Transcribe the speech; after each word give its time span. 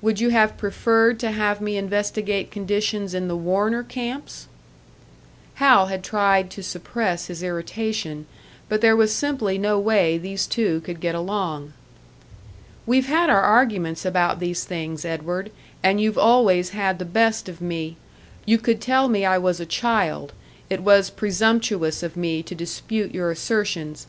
"Would 0.00 0.20
you 0.20 0.30
have 0.30 0.56
preferred 0.56 1.20
to 1.20 1.32
have 1.32 1.60
me 1.60 1.76
investigate 1.76 2.50
conditions 2.50 3.12
in 3.12 3.28
the 3.28 3.36
Warner 3.36 3.82
camps?" 3.82 4.48
Hal 5.56 5.88
had 5.88 6.02
tried 6.02 6.48
to 6.52 6.62
suppress 6.62 7.26
his 7.26 7.42
irritation, 7.42 8.24
but 8.70 8.80
there 8.80 8.96
was 8.96 9.14
simply 9.14 9.58
no 9.58 9.78
way 9.78 10.16
these 10.16 10.46
two 10.46 10.80
could 10.80 10.98
get 10.98 11.14
along. 11.14 11.74
"We've 12.86 13.04
had 13.08 13.28
our 13.28 13.42
arguments 13.42 14.06
about 14.06 14.40
these 14.40 14.64
things, 14.64 15.04
Edward, 15.04 15.52
and 15.82 16.00
you've 16.00 16.16
always 16.16 16.70
had 16.70 16.98
the 16.98 17.04
best 17.04 17.46
of 17.46 17.60
me 17.60 17.98
you 18.46 18.56
could 18.56 18.80
tell 18.80 19.08
me 19.08 19.26
I 19.26 19.36
was 19.36 19.60
a 19.60 19.66
child, 19.66 20.32
it 20.70 20.80
was 20.80 21.10
presumptuous 21.10 22.02
of 22.02 22.16
me 22.16 22.42
to 22.44 22.54
dispute 22.54 23.12
your 23.12 23.30
assertions. 23.30 24.06